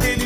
[0.00, 0.21] Certeza que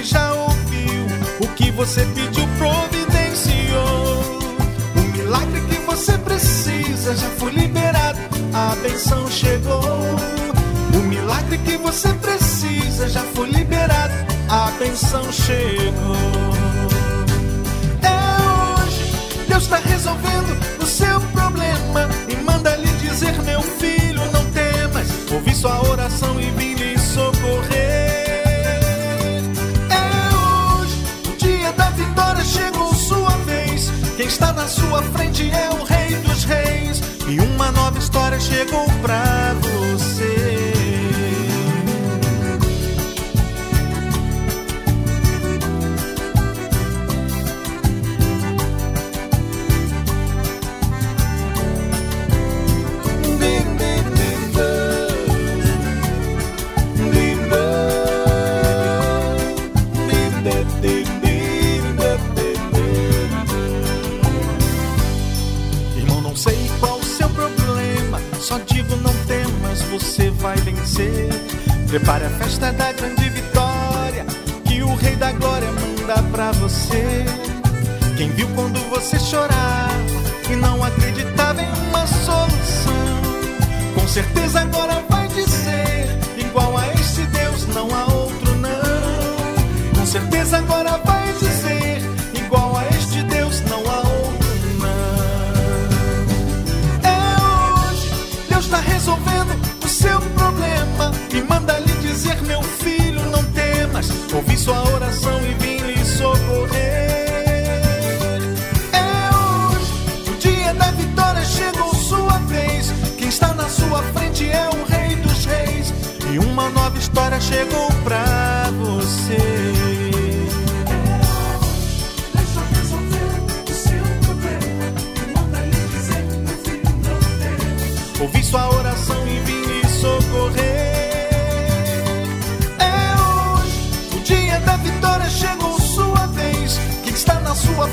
[38.47, 39.66] chegou pra você.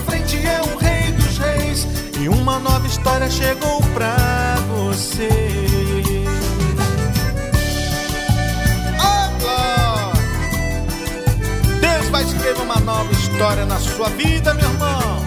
[0.06, 1.88] Frente é o Rei dos Reis.
[2.20, 5.30] E uma nova história chegou pra você.
[9.00, 10.14] Oh,
[11.80, 15.24] Deus vai escrever uma nova história na sua vida, meu irmão.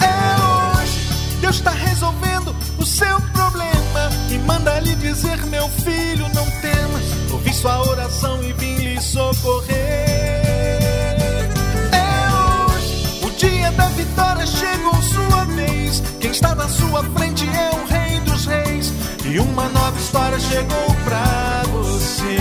[0.00, 6.46] É hoje, Deus está resolvendo o seu problema e manda lhe dizer: Meu filho, não
[6.60, 7.02] temas.
[7.32, 10.11] Ouvi sua oração e vim lhe socorrer.
[16.32, 18.92] Está na sua frente é o Rei dos Reis.
[19.24, 22.38] E uma nova história chegou pra você.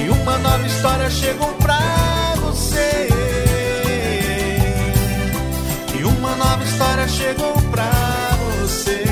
[0.00, 3.08] E uma nova história chegou pra você.
[6.04, 7.90] uma nova história chegou pra
[8.60, 9.04] você.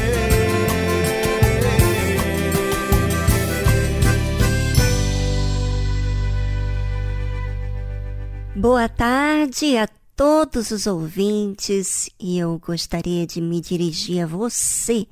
[8.54, 15.06] Boa tarde a todos os ouvintes e eu gostaria de me dirigir a você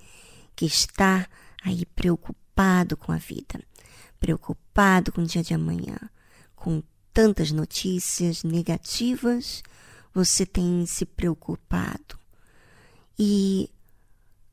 [0.57, 1.29] que está
[1.63, 3.63] aí preocupado com a vida,
[4.19, 5.99] preocupado com o dia de amanhã,
[6.57, 6.83] com
[7.13, 9.63] tantas notícias negativas
[10.15, 12.19] você tem se preocupado
[13.19, 13.69] e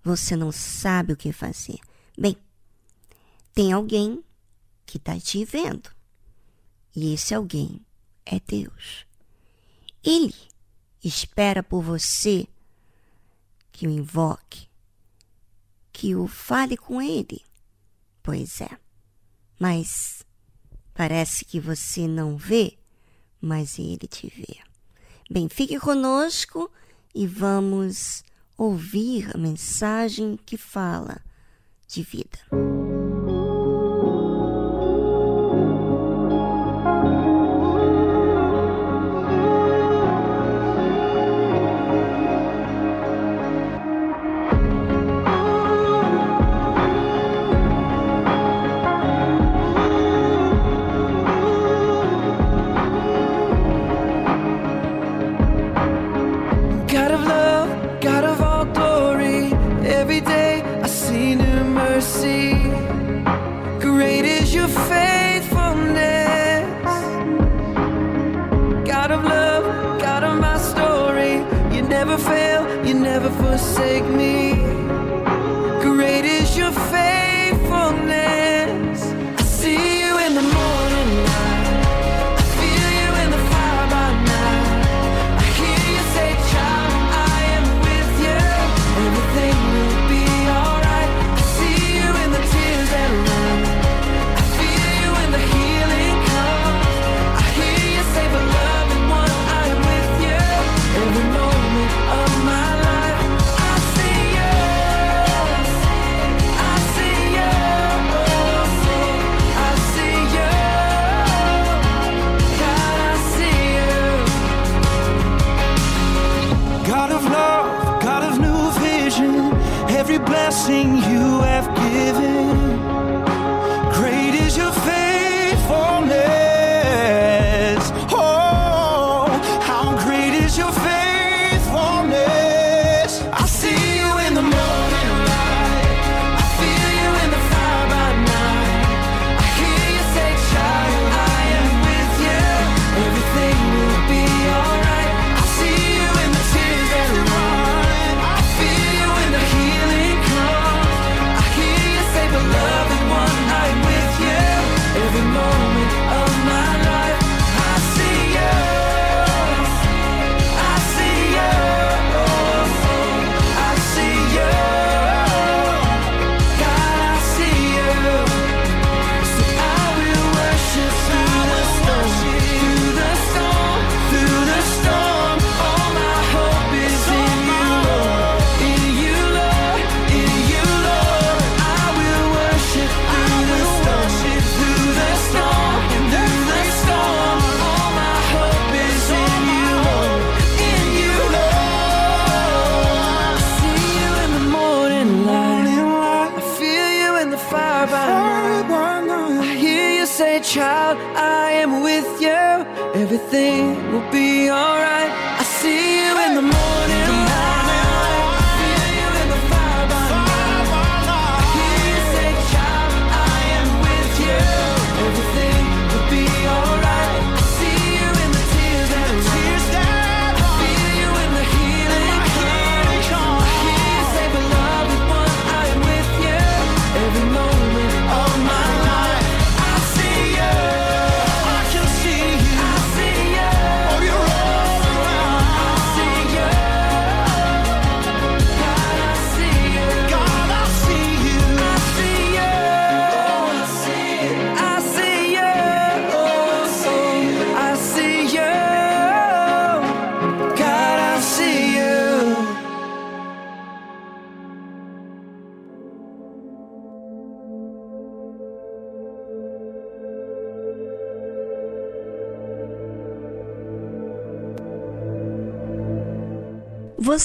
[0.04, 1.78] você não sabe o que fazer.
[2.18, 2.36] Bem,
[3.54, 4.22] tem alguém
[4.86, 5.90] que está te vendo
[6.94, 7.80] e esse alguém
[8.26, 9.06] é Deus.
[10.04, 10.34] Ele
[11.04, 12.48] espera por você
[13.72, 14.68] que o invoque,
[15.92, 17.42] que o fale com ele.
[18.22, 18.70] Pois é,
[19.60, 20.24] mas
[20.94, 22.78] parece que você não vê,
[23.40, 24.60] mas ele te vê.
[25.30, 26.70] Bem, fique conosco
[27.16, 28.24] e vamos
[28.58, 31.20] ouvir a mensagem que fala
[31.88, 33.01] de vida.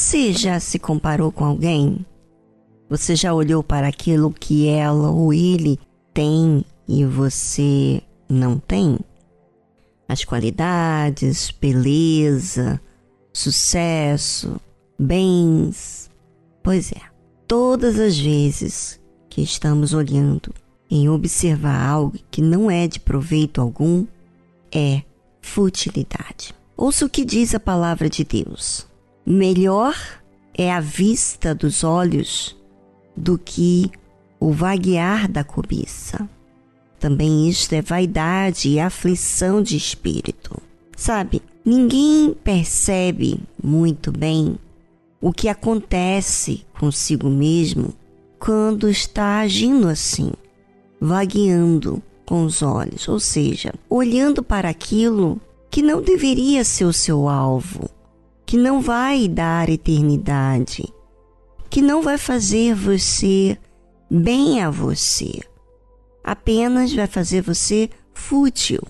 [0.07, 2.07] Você já se comparou com alguém?
[2.89, 5.81] Você já olhou para aquilo que ela ou ele
[6.15, 9.01] tem e você não tem?
[10.09, 12.81] As qualidades, beleza,
[13.33, 14.61] sucesso,
[14.97, 16.09] bens.
[16.63, 17.03] Pois é,
[17.49, 20.55] todas as vezes que estamos olhando
[20.89, 24.07] em observar algo que não é de proveito algum,
[24.73, 25.03] é
[25.43, 26.55] futilidade.
[26.77, 28.87] Ouça o que diz a palavra de Deus.
[29.28, 29.97] Melhor
[30.54, 32.56] é a vista dos olhos
[33.16, 33.90] do que
[34.38, 36.28] o vaguear da cobiça.
[37.00, 40.56] Também isto é vaidade e aflição de espírito.
[40.97, 44.56] Sabe, ninguém percebe muito bem
[45.21, 47.92] o que acontece consigo mesmo
[48.38, 50.30] quando está agindo assim,
[51.00, 57.28] vagueando com os olhos, ou seja, olhando para aquilo que não deveria ser o seu
[57.28, 57.90] alvo,
[58.47, 60.85] que não vai dar eternidade,
[61.69, 63.59] que não vai fazer você
[64.09, 65.41] bem a você,
[66.23, 68.81] apenas vai fazer você fútil.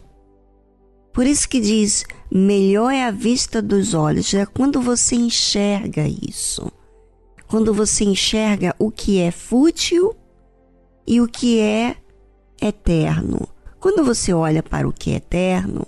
[1.11, 6.71] Por isso que diz: melhor é a vista dos olhos, é quando você enxerga isso.
[7.49, 10.15] Quando você enxerga o que é fútil
[11.07, 11.97] e o que é
[12.61, 13.49] eterno.
[13.79, 15.87] Quando você olha para o que é eterno,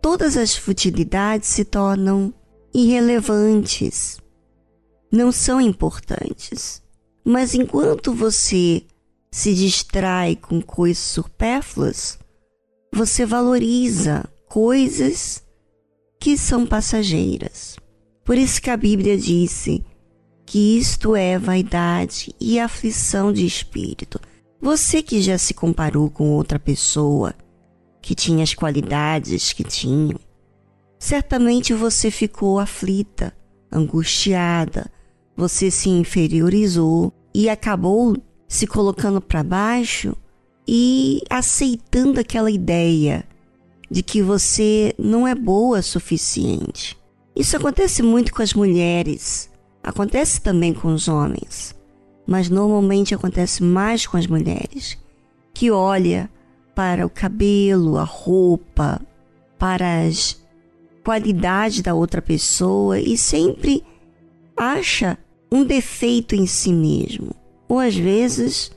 [0.00, 2.32] todas as futilidades se tornam
[2.72, 4.18] irrelevantes,
[5.10, 6.82] não são importantes.
[7.24, 8.82] Mas enquanto você
[9.30, 12.18] se distrai com coisas supérfluas,
[12.92, 15.44] você valoriza coisas
[16.18, 17.76] que são passageiras.
[18.24, 19.84] Por isso que a Bíblia disse
[20.44, 24.20] que isto é vaidade e aflição de espírito.
[24.60, 27.34] Você que já se comparou com outra pessoa
[28.02, 30.18] que tinha as qualidades que tinham,
[31.00, 33.34] certamente você ficou aflita,
[33.72, 34.92] angustiada,
[35.34, 38.14] você se inferiorizou e acabou
[38.46, 40.14] se colocando para baixo
[40.68, 43.24] e aceitando aquela ideia
[43.90, 46.96] de que você não é boa o suficiente.
[47.34, 49.50] Isso acontece muito com as mulheres,
[49.82, 51.74] acontece também com os homens,
[52.26, 54.98] mas normalmente acontece mais com as mulheres,
[55.54, 56.30] que olha
[56.74, 59.00] para o cabelo, a roupa,
[59.58, 60.39] para as
[61.04, 63.82] qualidades da outra pessoa e sempre
[64.56, 65.18] acha
[65.50, 67.34] um defeito em si mesmo
[67.70, 68.72] ou às vezes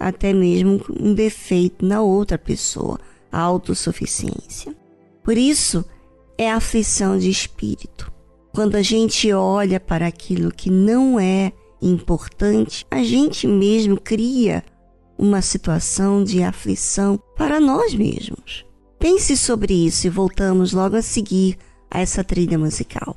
[0.00, 2.98] até mesmo um defeito na outra pessoa,
[3.30, 4.74] a autossuficiência.
[5.22, 5.84] Por isso,
[6.38, 8.10] é aflição de espírito.
[8.54, 14.64] Quando a gente olha para aquilo que não é importante, a gente mesmo cria
[15.18, 18.64] uma situação de aflição para nós mesmos.
[18.98, 21.58] Pense sobre isso e voltamos logo a seguir
[21.90, 23.16] a essa trilha musical.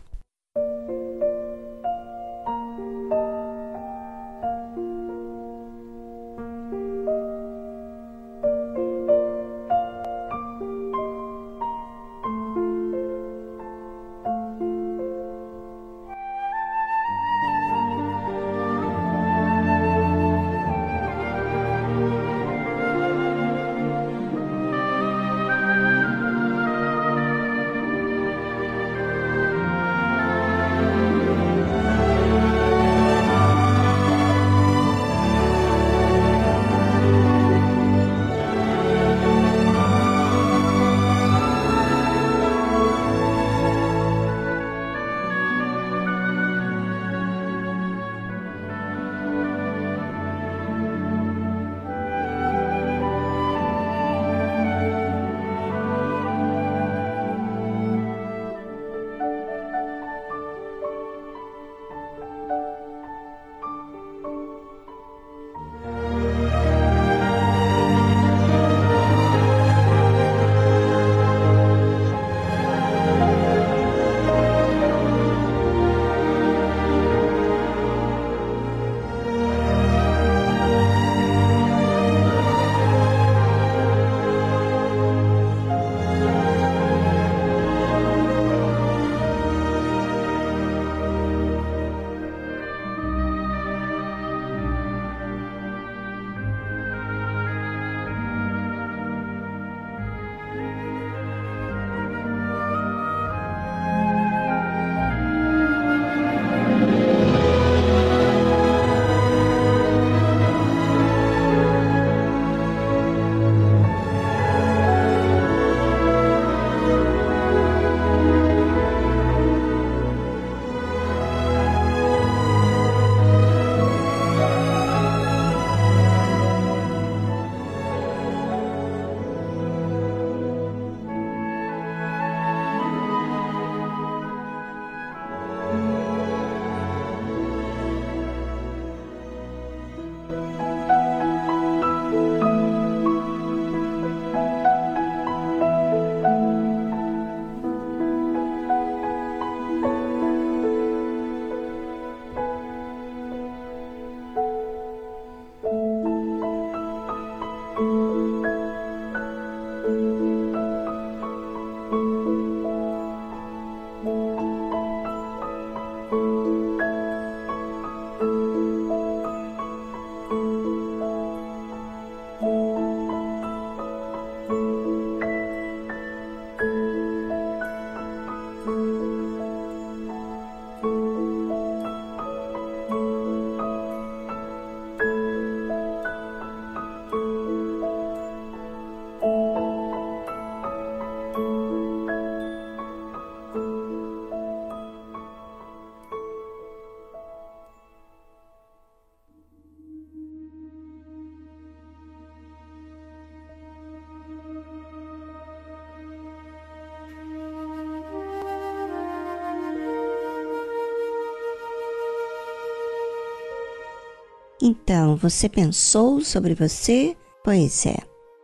[214.62, 217.18] Então, você pensou sobre você?
[217.44, 217.98] Pois é,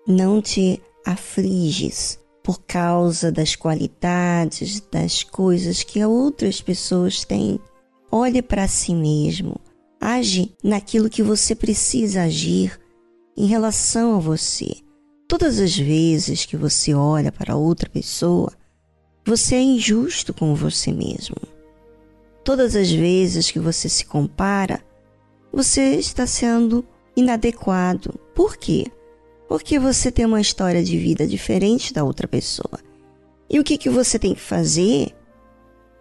[0.07, 7.59] não te afliges por causa das qualidades, das coisas que outras pessoas têm.
[8.11, 9.57] Olhe para si mesmo,
[10.01, 12.79] age naquilo que você precisa agir
[13.35, 14.77] em relação a você.
[15.27, 18.51] Todas as vezes que você olha para outra pessoa,
[19.25, 21.35] você é injusto com você mesmo.
[22.43, 24.81] Todas as vezes que você se compara,
[25.51, 26.85] você está sendo
[27.15, 28.19] inadequado.
[28.35, 28.85] Por quê?
[29.47, 32.79] Porque você tem uma história de vida diferente da outra pessoa.
[33.49, 35.15] E o que, que você tem que fazer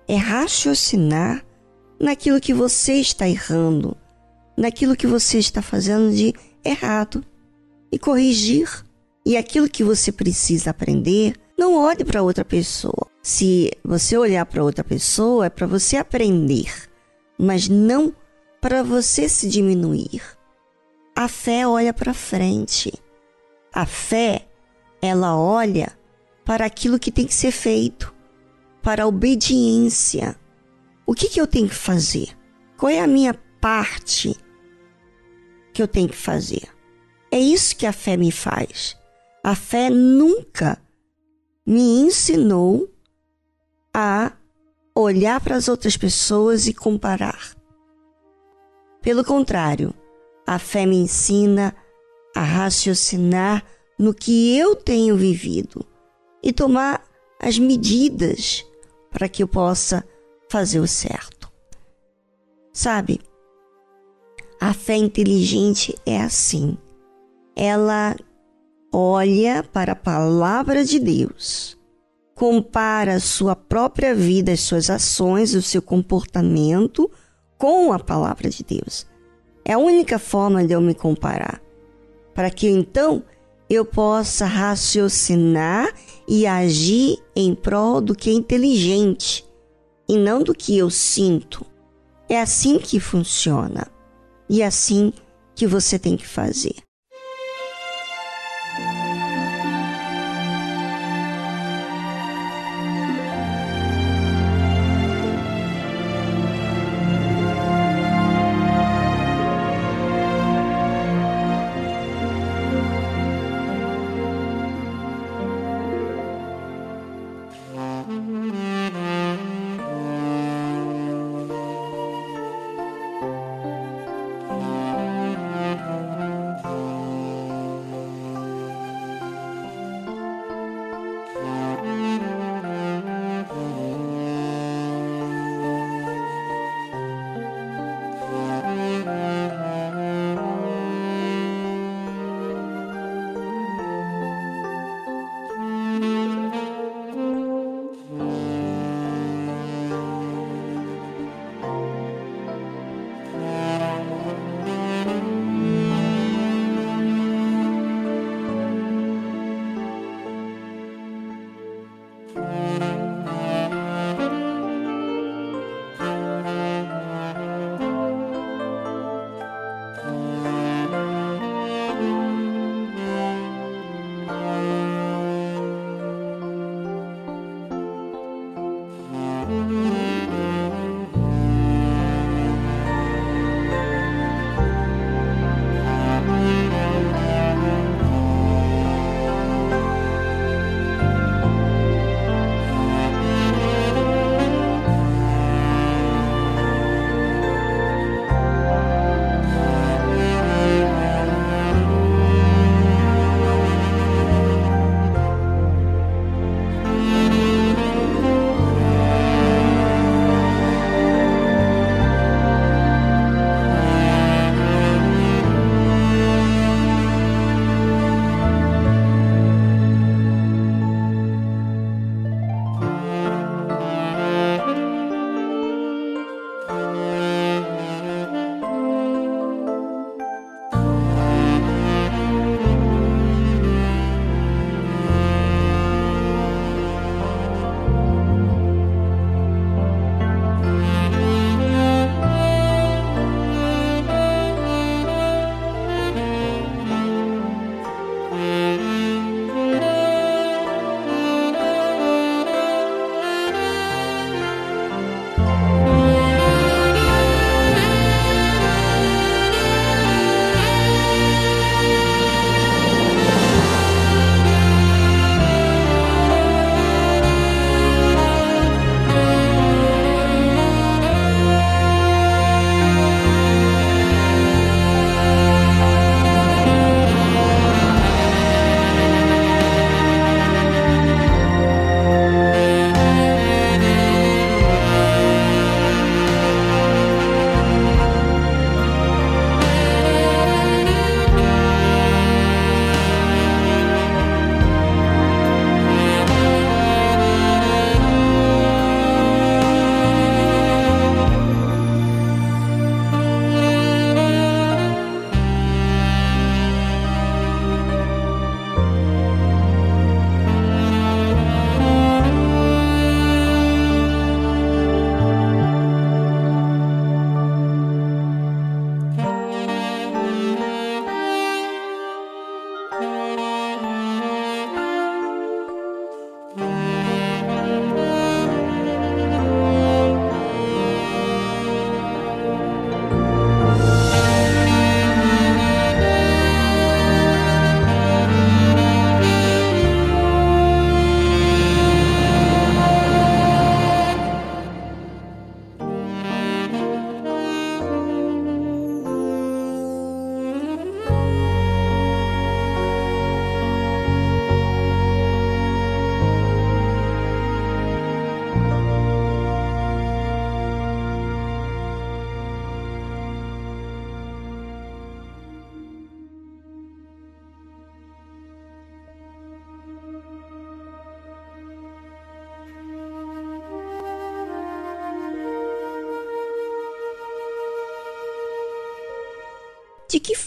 [0.09, 1.45] é raciocinar
[1.99, 3.97] naquilo que você está errando,
[4.57, 6.35] naquilo que você está fazendo de
[6.65, 7.25] errado
[7.91, 8.69] e corrigir.
[9.25, 13.09] E aquilo que você precisa aprender, não olhe para outra pessoa.
[13.23, 16.73] Se você olhar para outra pessoa, é para você aprender,
[17.37, 18.15] mas não
[18.66, 20.20] para você se diminuir.
[21.14, 22.92] A fé olha para frente.
[23.73, 24.49] A fé,
[25.00, 25.96] ela olha
[26.44, 28.12] para aquilo que tem que ser feito,
[28.82, 30.35] para a obediência.
[31.06, 32.37] O que, que eu tenho que fazer?
[32.76, 34.35] Qual é a minha parte
[35.73, 36.68] que eu tenho que fazer?
[37.30, 38.96] É isso que a fé me faz.
[39.44, 40.76] A fé nunca
[41.64, 42.92] me ensinou
[43.94, 44.32] a
[44.92, 47.55] olhar para as outras pessoas e comparar.
[49.06, 49.94] Pelo contrário,
[50.44, 51.72] a fé me ensina
[52.34, 53.64] a raciocinar
[53.96, 55.86] no que eu tenho vivido
[56.42, 57.06] e tomar
[57.40, 58.66] as medidas
[59.12, 60.04] para que eu possa
[60.50, 61.49] fazer o certo.
[62.73, 63.21] Sabe,
[64.60, 66.76] a fé inteligente é assim
[67.54, 68.16] ela
[68.92, 71.78] olha para a palavra de Deus,
[72.34, 77.08] compara a sua própria vida, as suas ações, o seu comportamento
[77.58, 79.06] com a palavra de Deus.
[79.64, 81.60] É a única forma de eu me comparar,
[82.34, 83.25] para que então
[83.69, 85.92] eu possa raciocinar
[86.28, 89.45] e agir em prol do que é inteligente
[90.08, 91.66] e não do que eu sinto.
[92.28, 93.88] É assim que funciona
[94.49, 95.12] e é assim
[95.54, 96.85] que você tem que fazer.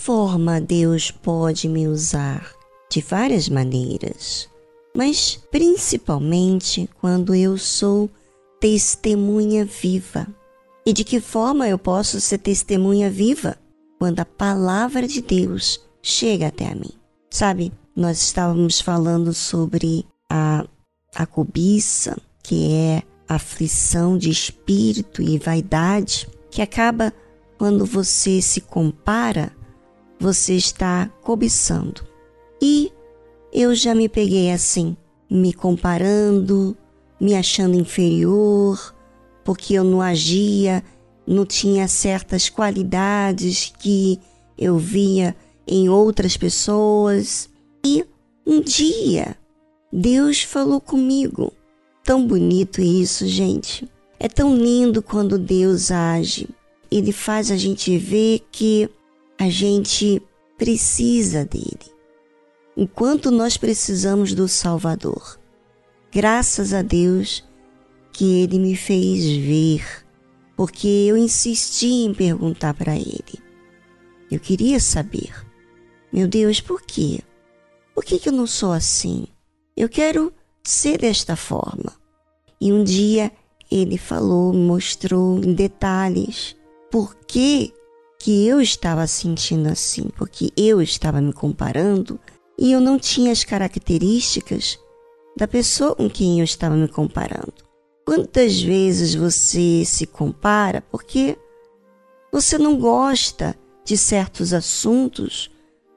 [0.10, 2.52] Forma Deus pode me usar?
[2.90, 4.50] De várias maneiras,
[4.98, 8.10] mas principalmente quando eu sou
[8.60, 10.26] testemunha viva.
[10.84, 13.56] E de que forma eu posso ser testemunha viva?
[14.00, 16.94] Quando a palavra de Deus chega até a mim.
[17.30, 20.66] Sabe, nós estávamos falando sobre a,
[21.14, 27.14] a cobiça, que é aflição de espírito e vaidade, que acaba
[27.60, 29.59] quando você se compara,
[30.20, 32.02] você está cobiçando.
[32.62, 32.92] E
[33.54, 34.96] eu já me peguei assim,
[35.30, 36.76] me comparando,
[37.20, 38.94] me achando inferior,
[39.44, 40.84] porque eu não agia,
[41.26, 44.20] não tinha certas qualidades que
[44.58, 45.36] eu via
[45.68, 47.50] em outras pessoas.
[47.86, 48.06] E
[48.46, 49.38] um dia
[49.92, 51.52] Deus falou comigo.
[52.04, 53.90] Tão bonito isso, gente.
[54.20, 56.48] É tão lindo quando Deus age.
[56.92, 58.90] Ele faz a gente ver que
[59.40, 60.22] a gente
[60.58, 61.94] precisa dele.
[62.76, 65.40] Enquanto nós precisamos do Salvador.
[66.12, 67.48] Graças a Deus
[68.12, 70.06] que ele me fez ver,
[70.58, 73.40] porque eu insisti em perguntar para ele.
[74.30, 75.34] Eu queria saber,
[76.12, 77.22] meu Deus, por quê?
[77.96, 79.26] Por que, que eu não sou assim?
[79.76, 81.94] Eu quero ser desta forma.
[82.60, 83.32] E um dia
[83.72, 86.58] ele falou, mostrou em detalhes
[86.92, 87.72] por que,
[88.20, 92.20] que eu estava sentindo assim, porque eu estava me comparando
[92.58, 94.78] e eu não tinha as características
[95.38, 97.54] da pessoa com quem eu estava me comparando.
[98.06, 101.38] Quantas vezes você se compara porque
[102.32, 103.56] você não gosta
[103.86, 105.50] de certos assuntos,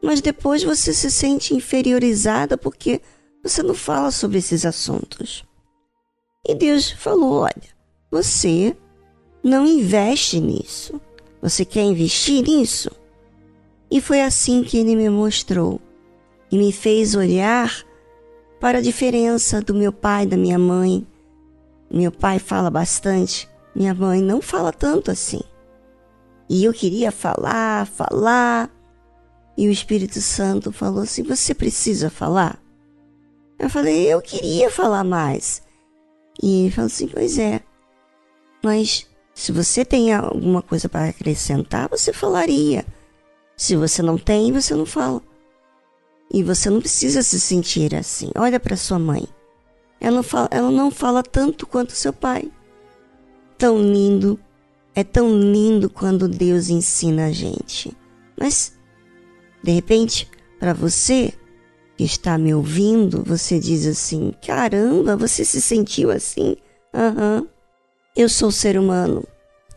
[0.02, 3.00] mas depois você se sente inferiorizada porque
[3.42, 5.44] você não fala sobre esses assuntos.
[6.46, 7.72] E Deus falou: olha,
[8.10, 8.76] você
[9.42, 11.00] não investe nisso.
[11.42, 12.88] Você quer investir nisso?
[13.90, 15.80] E foi assim que ele me mostrou
[16.50, 17.84] e me fez olhar
[18.60, 21.04] para a diferença do meu pai e da minha mãe.
[21.90, 25.40] Meu pai fala bastante, minha mãe não fala tanto assim.
[26.48, 28.70] E eu queria falar, falar.
[29.58, 32.62] E o Espírito Santo falou assim: Você precisa falar?
[33.58, 35.62] Eu falei: Eu queria falar mais.
[36.40, 37.60] E ele falou assim: Pois é,
[38.62, 39.06] mas
[39.42, 42.86] se você tem alguma coisa para acrescentar, você falaria.
[43.56, 45.20] Se você não tem, você não fala.
[46.32, 48.30] E você não precisa se sentir assim.
[48.36, 49.26] Olha para sua mãe.
[50.00, 52.52] Ela não, fala, ela não fala tanto quanto seu pai.
[53.58, 54.38] Tão lindo,
[54.94, 57.92] é tão lindo quando Deus ensina a gente.
[58.38, 58.78] Mas,
[59.60, 61.34] de repente, para você
[61.96, 66.54] que está me ouvindo, você diz assim: caramba, você se sentiu assim?
[66.94, 67.40] Aham.
[67.40, 67.48] Uhum.
[68.14, 69.26] Eu sou ser humano.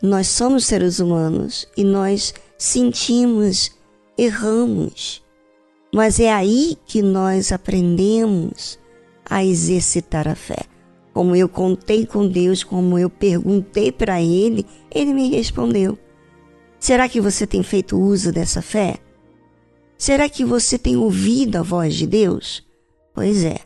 [0.02, 3.70] Nós somos seres humanos e nós sentimos,
[4.16, 5.24] erramos.
[5.94, 8.78] Mas é aí que nós aprendemos
[9.24, 10.64] a exercitar a fé.
[11.12, 15.98] Como eu contei com Deus, como eu perguntei para Ele, Ele me respondeu.
[16.78, 18.98] Será que você tem feito uso dessa fé?
[19.96, 22.62] Será que você tem ouvido a voz de Deus?
[23.14, 23.60] Pois é,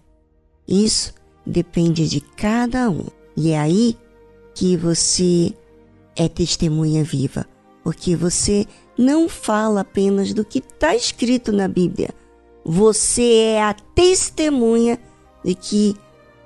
[0.69, 1.13] isso
[1.45, 3.07] depende de cada um.
[3.37, 3.99] E é aí
[4.55, 5.53] que você
[6.17, 7.47] é testemunha viva,
[7.83, 12.11] porque você não fala apenas do que está escrito na Bíblia.
[12.65, 14.99] Você é a testemunha
[15.45, 15.97] de que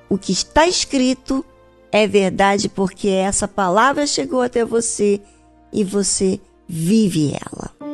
[0.09, 1.45] o que está escrito
[1.91, 5.21] é verdade, porque essa palavra chegou até você
[5.73, 7.94] e você vive ela.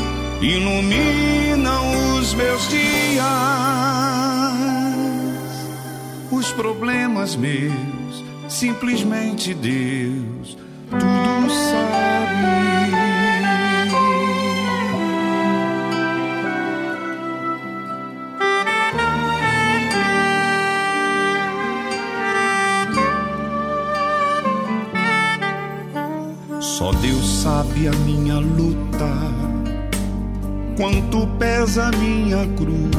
[0.41, 3.21] iluminam os meus dias.
[6.31, 10.57] Os problemas meus, simplesmente Deus
[10.91, 12.11] tudo sabe.
[26.59, 29.07] Só Deus sabe a minha luta,
[30.81, 32.89] quanto pesa minha cruz.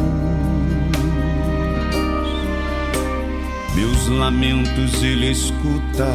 [3.75, 6.07] Meus lamentos Ele escuta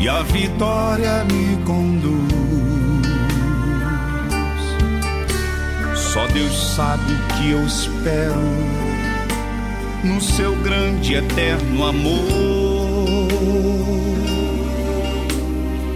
[0.00, 2.32] e a vitória me conduz.
[5.94, 8.40] Só Deus sabe o que eu espero
[10.02, 13.28] no seu grande eterno amor.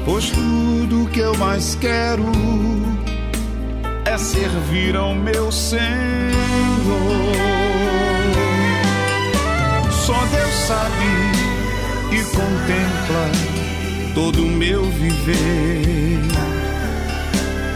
[0.05, 2.23] Pois tudo que eu mais quero
[4.13, 5.81] é servir ao meu Senhor.
[9.91, 11.07] Só Deus sabe
[12.11, 13.31] e contempla
[14.15, 16.21] todo o meu viver.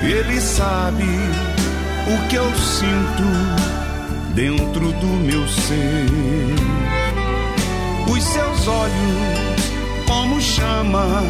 [0.02, 6.06] Ele sabe o que eu sinto dentro do meu ser.
[8.10, 11.22] Os seus olhos, como chama,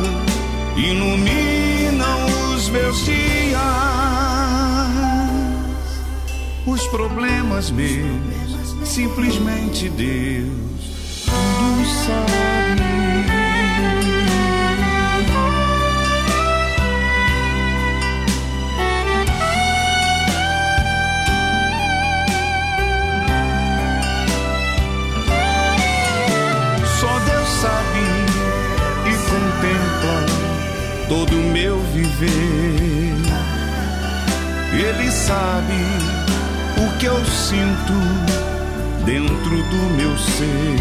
[0.76, 4.25] iluminam os meus dias.
[6.66, 10.66] Os problemas meus, simplesmente Deus
[11.26, 12.46] tudo sabe.
[31.08, 33.14] todo o meu viver.
[34.72, 36.05] Ele sabe
[36.98, 37.92] que eu sinto
[39.04, 40.76] dentro do meu ser.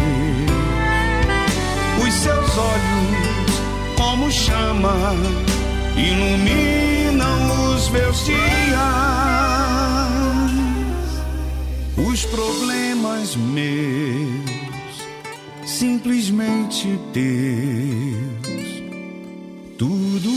[2.06, 3.60] Os seus olhos,
[3.96, 5.14] como chama,
[5.96, 8.36] iluminam os meus dias.
[11.96, 15.04] Os problemas meus,
[15.64, 18.36] simplesmente teus
[19.78, 20.30] tudo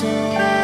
[0.00, 0.63] sabe,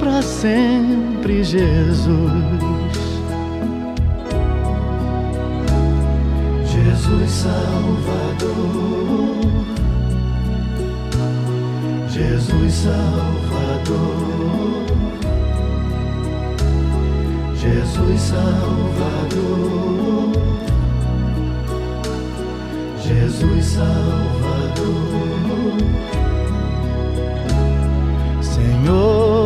[0.00, 2.76] para sempre, Jesus.
[6.68, 8.56] Jesus Salvador,
[12.08, 13.96] Jesus Salvador,
[17.56, 19.72] Jesus Salvador,
[23.02, 24.36] Jesus Salvador.
[28.40, 29.45] Senhor,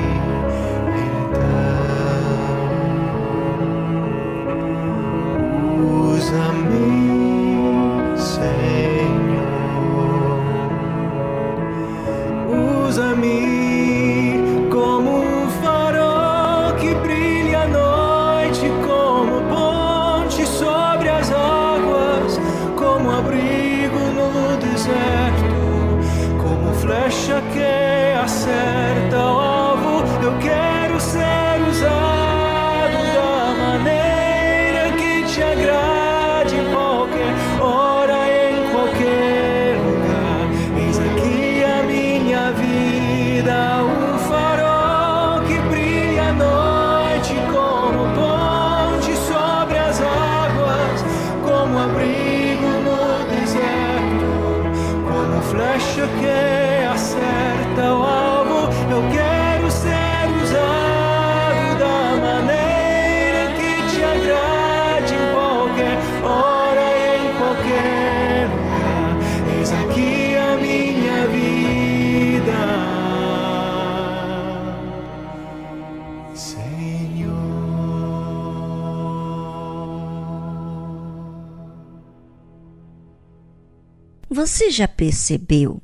[84.43, 85.79] Você já percebeu,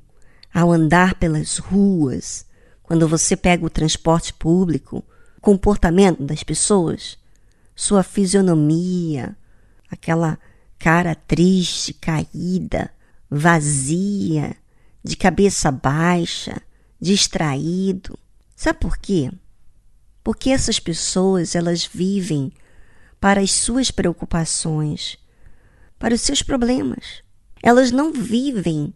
[0.51, 2.43] ao andar pelas ruas,
[2.81, 5.05] quando você pega o transporte público,
[5.37, 7.19] o comportamento das pessoas,
[7.75, 9.37] sua fisionomia,
[9.91, 10.39] aquela
[10.79, 12.89] cara triste, caída,
[13.29, 14.57] vazia,
[15.03, 16.59] de cabeça baixa,
[16.99, 18.17] distraído.
[18.55, 19.31] Sabe por quê?
[20.23, 22.51] Porque essas pessoas, elas vivem
[23.19, 25.15] para as suas preocupações,
[25.99, 27.26] para os seus problemas.
[27.67, 28.93] Elas não vivem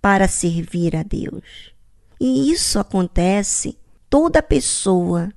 [0.00, 1.74] para servir a Deus.
[2.20, 3.76] E isso acontece
[4.08, 5.32] toda pessoa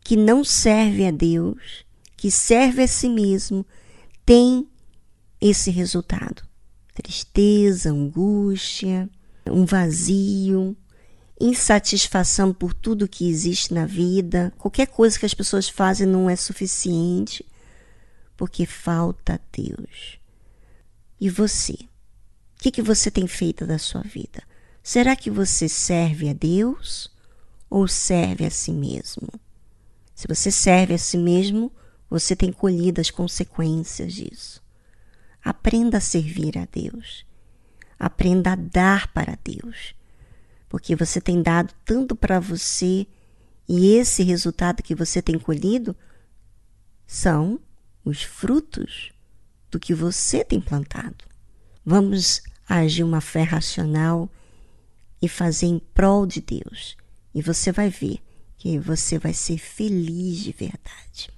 [0.00, 1.84] que não serve a Deus,
[2.16, 3.64] que serve a si mesmo,
[4.26, 4.66] tem
[5.40, 6.42] esse resultado:
[6.92, 9.08] tristeza, angústia,
[9.48, 10.76] um vazio,
[11.40, 14.52] insatisfação por tudo que existe na vida.
[14.58, 17.46] Qualquer coisa que as pessoas fazem não é suficiente,
[18.36, 20.19] porque falta Deus.
[21.20, 21.74] E você?
[21.74, 24.42] O que, que você tem feito da sua vida?
[24.82, 27.10] Será que você serve a Deus
[27.68, 29.28] ou serve a si mesmo?
[30.14, 31.70] Se você serve a si mesmo,
[32.08, 34.62] você tem colhido as consequências disso.
[35.44, 37.24] Aprenda a servir a Deus.
[37.98, 39.94] Aprenda a dar para Deus.
[40.68, 43.06] Porque você tem dado tanto para você
[43.68, 45.94] e esse resultado que você tem colhido
[47.06, 47.60] são
[48.04, 49.12] os frutos
[49.70, 51.24] do que você tem plantado.
[51.84, 54.28] Vamos agir uma fé racional
[55.20, 56.96] e fazer em prol de Deus.
[57.34, 58.18] E você vai ver
[58.58, 61.30] que você vai ser feliz de verdade.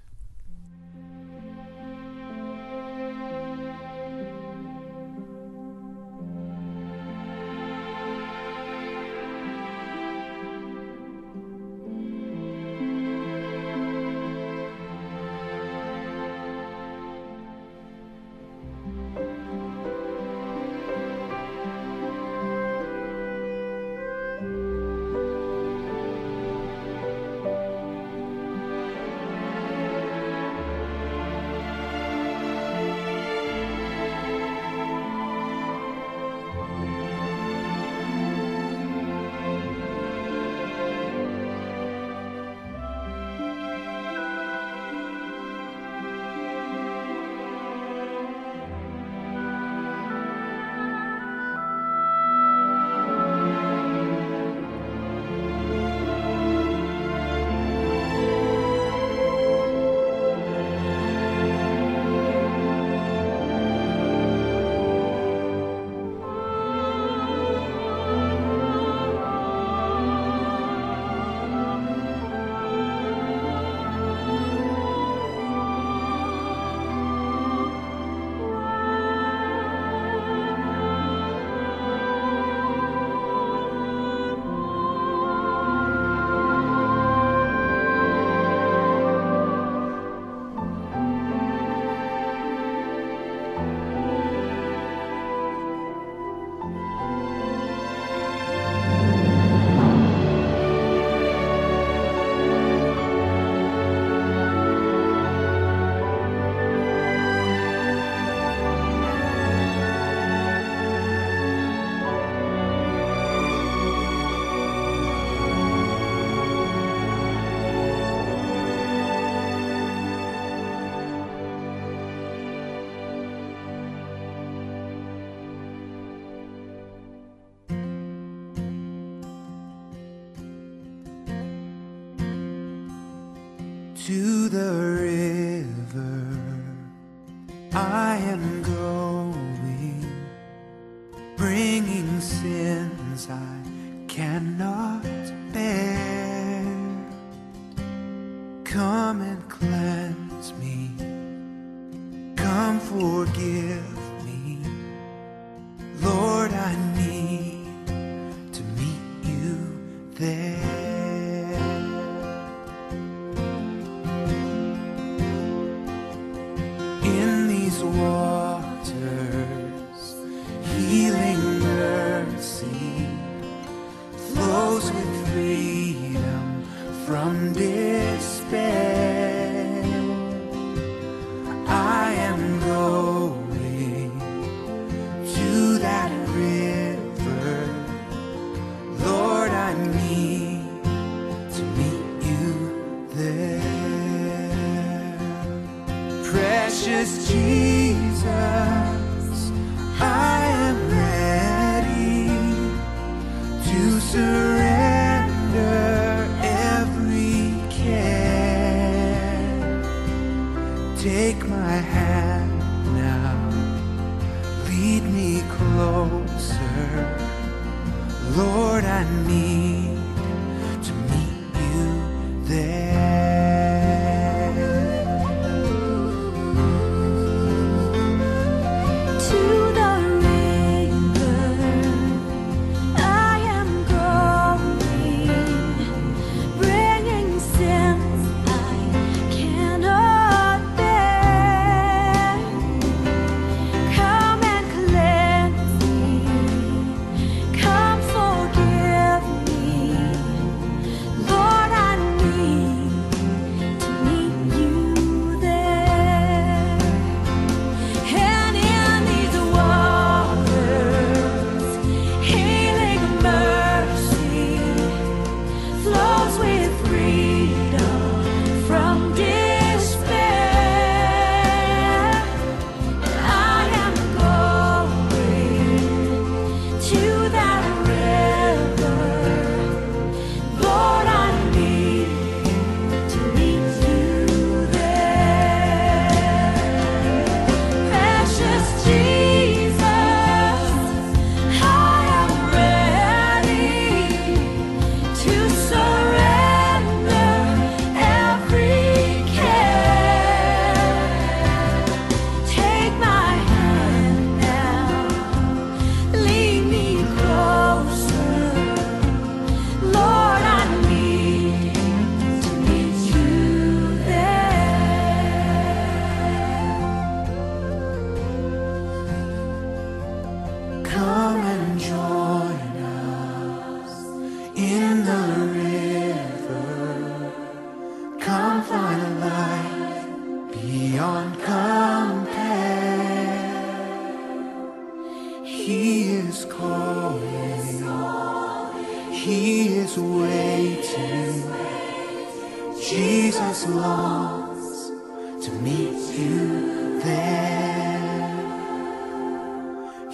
[167.87, 168.22] world.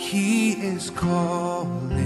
[0.09, 2.01] He is calling,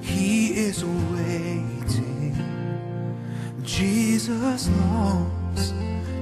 [0.00, 2.34] He is waiting.
[3.62, 5.74] Jesus longs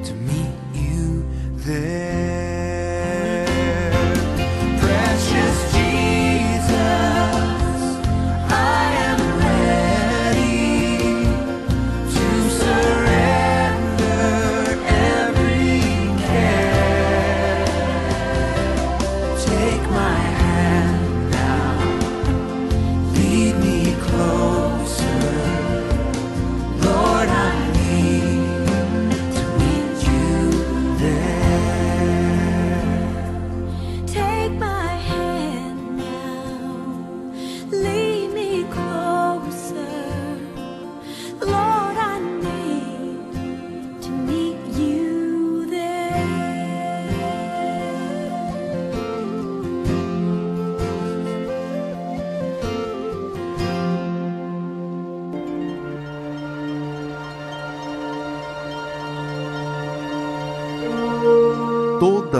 [0.02, 1.24] to meet you
[1.58, 2.07] there.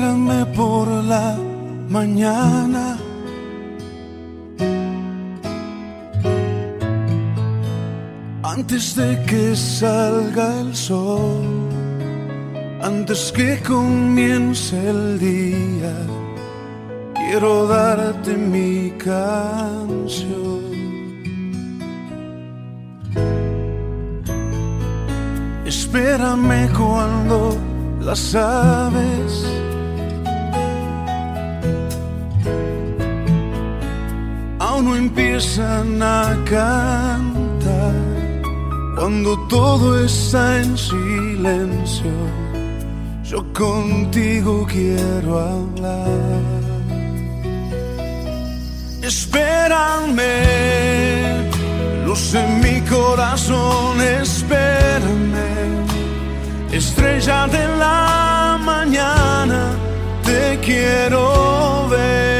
[0.00, 1.36] Espérame por la
[1.90, 2.96] mañana.
[8.42, 11.44] Antes de que salga el sol,
[12.80, 15.94] antes que comience el día,
[17.14, 20.60] quiero darte mi canción.
[25.66, 27.54] Espérame cuando
[28.00, 29.59] las aves
[35.40, 37.94] empiezan a cantar
[38.94, 42.12] cuando todo está en silencio.
[43.24, 46.42] Yo contigo quiero hablar.
[49.02, 50.28] Espérame
[52.04, 55.48] luz en mi corazón espérame.
[56.70, 59.70] Estrella de la mañana,
[60.22, 62.39] te quiero ver.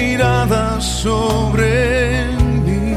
[0.00, 2.26] mirada sobre
[2.64, 2.96] mí,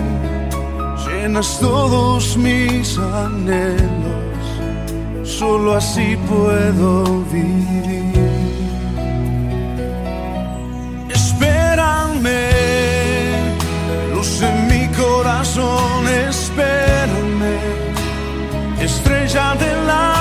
[1.03, 4.45] llenas todos mis anhelos,
[5.23, 8.11] solo así puedo vivir.
[11.09, 12.43] Espérame,
[14.13, 17.55] luz en mi corazón, espérame,
[18.79, 20.20] estrella de la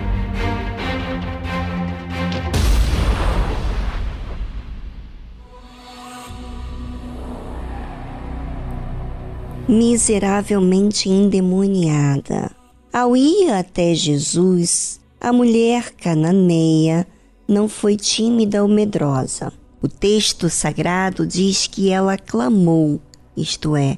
[9.71, 12.51] Miseravelmente endemoniada.
[12.91, 17.07] Ao ir até Jesus, a mulher cananeia
[17.47, 19.53] não foi tímida ou medrosa.
[19.81, 22.99] O texto sagrado diz que ela clamou,
[23.35, 23.97] isto é,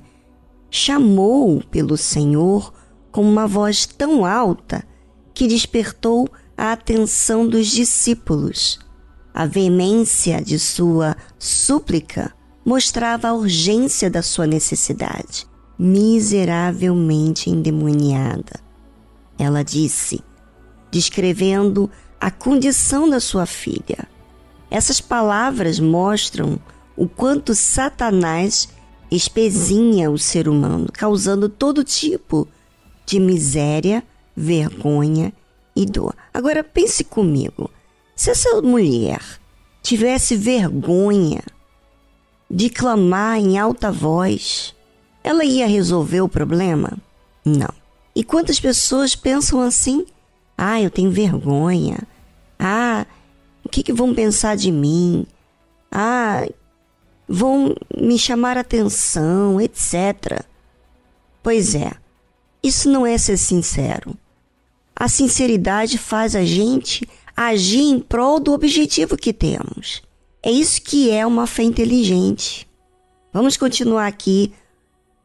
[0.69, 2.71] chamou pelo Senhor
[3.11, 4.83] com uma voz tão alta
[5.33, 8.79] que despertou a atenção dos discípulos.
[9.33, 12.31] A veemência de sua súplica
[12.63, 18.59] mostrava a urgência da sua necessidade miseravelmente endemoniada.
[19.37, 20.23] Ela disse,
[20.91, 24.07] descrevendo a condição da sua filha.
[24.69, 26.59] Essas palavras mostram
[26.95, 28.69] o quanto Satanás
[29.11, 32.47] espezinha o ser humano, causando todo tipo
[33.05, 34.03] de miséria,
[34.35, 35.33] vergonha
[35.75, 36.15] e dor.
[36.33, 37.69] Agora pense comigo:
[38.15, 39.21] se essa mulher
[39.81, 41.43] tivesse vergonha
[42.49, 44.75] de clamar em alta voz,
[45.23, 46.97] ela ia resolver o problema?
[47.45, 47.73] Não.
[48.15, 50.05] E quantas pessoas pensam assim?
[50.57, 51.99] Ah, eu tenho vergonha.
[52.59, 53.05] Ah,
[53.63, 55.25] o que, que vão pensar de mim?
[55.91, 56.45] Ah,
[57.27, 60.45] vão me chamar atenção, etc.
[61.41, 61.91] Pois é,
[62.61, 64.15] isso não é ser sincero.
[64.95, 70.03] a sinceridade faz a gente agir em prol do objetivo que temos.
[70.41, 72.67] É isso que é uma fé inteligente.
[73.33, 74.53] Vamos continuar aqui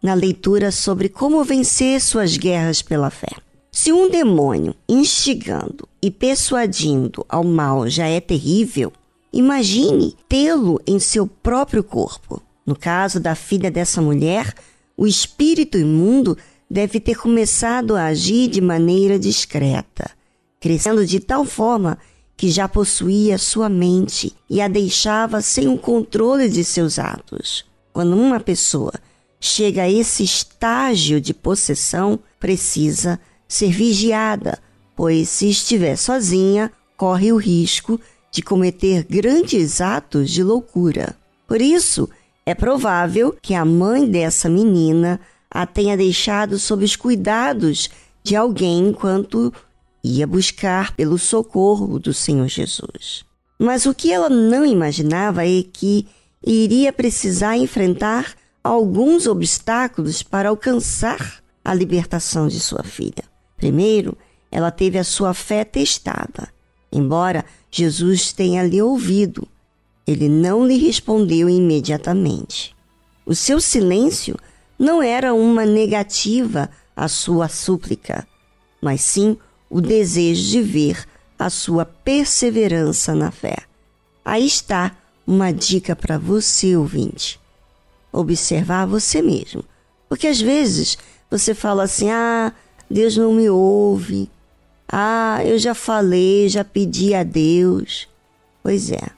[0.03, 3.33] na leitura sobre como vencer suas guerras pela fé.
[3.71, 8.93] Se um demônio instigando e persuadindo ao mal já é terrível,
[9.33, 12.43] imagine tê-lo em seu próprio corpo.
[12.65, 14.55] No caso da filha dessa mulher,
[14.97, 16.37] o espírito imundo
[16.71, 20.11] deve ter começado a agir de maneira discreta,
[20.61, 21.99] crescendo de tal forma
[22.37, 27.65] que já possuía sua mente e a deixava sem o controle de seus atos.
[27.93, 28.93] Quando uma pessoa
[29.41, 34.59] chega a esse estágio de possessão, precisa ser vigiada,
[34.97, 41.17] pois se estiver sozinha, corre o risco de cometer grandes atos de loucura.
[41.47, 42.09] Por isso,
[42.45, 45.21] é provável que a mãe dessa menina
[45.51, 47.89] a tenha deixado sob os cuidados
[48.23, 49.53] de alguém enquanto
[50.05, 53.25] ia buscar pelo socorro do Senhor Jesus.
[53.59, 56.07] Mas o que ela não imaginava é que
[56.45, 58.35] iria precisar enfrentar
[58.69, 63.25] alguns obstáculos para alcançar a libertação de sua filha.
[63.57, 64.17] Primeiro,
[64.51, 66.49] ela teve a sua fé testada.
[66.93, 69.47] Embora Jesus tenha lhe ouvido,
[70.07, 72.75] ele não lhe respondeu imediatamente.
[73.27, 74.37] O seu silêncio
[74.79, 78.27] não era uma negativa à sua súplica,
[78.81, 79.37] mas sim
[79.69, 81.05] o desejo de ver
[81.39, 83.57] a sua perseverança na fé.
[84.25, 84.97] Aí está
[85.27, 87.39] uma dica para você, ouvinte.
[88.13, 89.65] Observar você mesmo.
[90.09, 90.97] Porque às vezes
[91.31, 92.53] você fala assim: ah,
[92.91, 94.31] Deus não me ouve.
[94.91, 98.09] Ah, eu já falei, já pedi a Deus.
[98.63, 99.09] Pois é,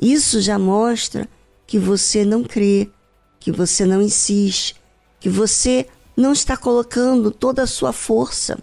[0.00, 1.28] isso já mostra
[1.66, 2.90] que você não crê,
[3.38, 4.76] que você não insiste,
[5.20, 8.58] que você não está colocando toda a sua força.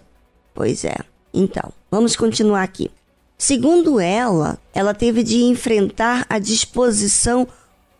[0.54, 0.96] Pois é.
[1.32, 2.90] Então, vamos continuar aqui.
[3.38, 7.48] Segundo ela, ela teve de enfrentar a disposição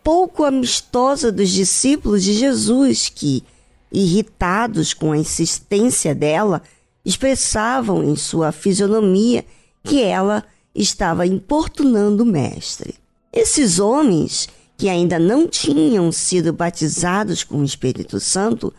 [0.03, 3.43] pouco amistosa dos discípulos de Jesus, que,
[3.91, 6.61] irritados com a insistência dela,
[7.05, 9.45] expressavam em sua fisionomia
[9.83, 10.43] que ela
[10.75, 12.95] estava importunando o Mestre.
[13.31, 14.47] Esses homens
[14.77, 18.73] que ainda não tinham sido batizados com o Espírito Santo,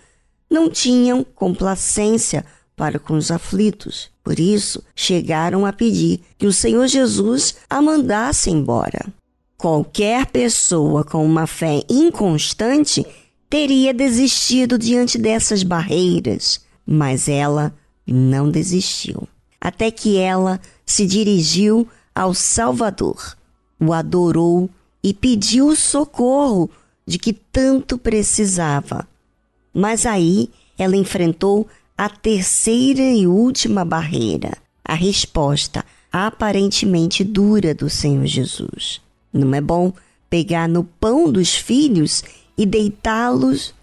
[0.51, 2.45] não tinham complacência
[2.77, 4.11] para com os aflitos.
[4.23, 9.07] Por isso, chegaram a pedir que o Senhor Jesus a mandasse embora.
[9.65, 13.03] Qualquer pessoa com uma fé inconstante
[13.49, 17.75] teria desistido diante dessas barreiras, mas ela
[18.07, 19.27] não desistiu.
[19.59, 23.39] Até que ela se dirigiu ao Salvador,
[23.81, 24.69] o adorou
[25.03, 26.69] e pediu o socorro
[27.07, 29.09] de que tanto precisava.
[29.73, 38.27] Mas aí ela enfrentou a terceira e última barreira, a resposta aparentemente dura do Senhor
[38.27, 39.03] Jesus.
[39.35, 39.93] Não é bom
[40.31, 42.23] pegar no pão dos filhos
[42.57, 43.75] e deitá-los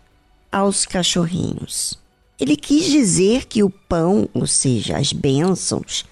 [0.50, 2.00] aos cachorrinhos.
[2.40, 6.06] Ele quis dizer que o pão, ou seja, as bênçãos,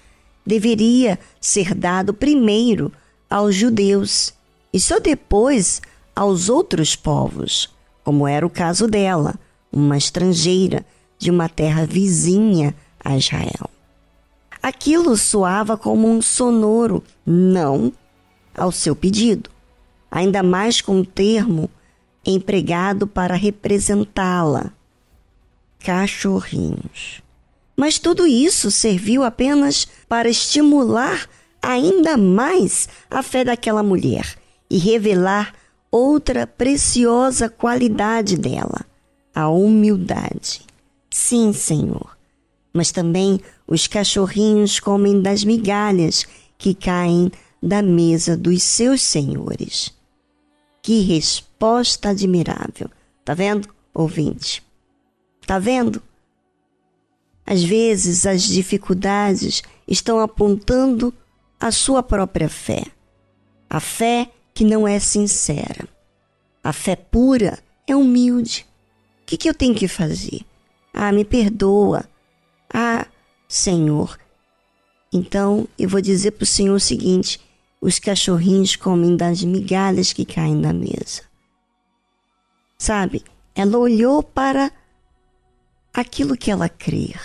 [0.44, 2.92] deveria ser dado primeiro
[3.30, 4.34] aos judeus
[4.72, 5.80] e só depois
[6.14, 7.70] aos outros povos,
[8.04, 9.36] como era o caso dela,
[9.72, 10.84] uma estrangeira
[11.18, 13.70] de uma terra vizinha a Israel.
[14.62, 17.90] Aquilo soava como um sonoro não
[18.54, 19.50] ao seu pedido,
[20.10, 21.70] ainda mais com o termo
[22.24, 24.72] empregado para representá-la:
[25.78, 27.22] cachorrinhos.
[27.76, 31.28] Mas tudo isso serviu apenas para estimular
[31.62, 34.36] ainda mais a fé daquela mulher
[34.68, 35.54] e revelar
[35.90, 38.84] outra preciosa qualidade dela,
[39.34, 40.62] a humildade.
[41.10, 42.16] Sim, Senhor,
[42.72, 46.26] mas também os cachorrinhos comem das migalhas
[46.56, 47.32] que caem
[47.62, 49.92] da mesa dos seus senhores.
[50.82, 52.90] Que resposta admirável!
[53.24, 54.62] Tá vendo, ouvinte?
[55.46, 56.02] Tá vendo?
[57.46, 61.12] Às vezes as dificuldades estão apontando
[61.58, 62.84] a sua própria fé.
[63.68, 65.88] A fé que não é sincera.
[66.62, 68.66] A fé pura é humilde.
[69.22, 70.40] O que, que eu tenho que fazer?
[70.92, 72.04] Ah, me perdoa.
[72.72, 73.06] Ah,
[73.48, 74.18] Senhor.
[75.12, 77.40] Então eu vou dizer para o Senhor o seguinte:
[77.80, 81.22] os cachorrinhos comem das migalhas que caem da mesa.
[82.78, 83.24] Sabe?
[83.54, 84.70] Ela olhou para
[85.92, 87.20] aquilo que ela crer.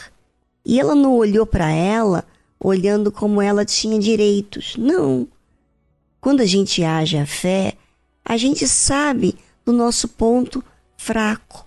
[0.65, 2.25] E ela não olhou para ela
[2.59, 4.75] olhando como ela tinha direitos.
[4.77, 5.27] Não.
[6.19, 7.73] Quando a gente age a fé,
[8.23, 10.63] a gente sabe do nosso ponto
[10.97, 11.65] fraco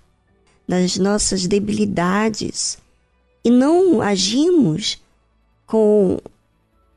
[0.68, 2.76] das nossas debilidades
[3.42, 5.02] e não agimos
[5.66, 6.18] com